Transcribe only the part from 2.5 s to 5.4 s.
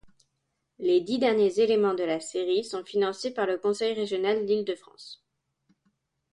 sont financés par le Conseil régional d'Île-de-France.